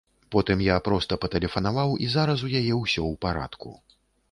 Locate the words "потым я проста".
0.35-1.17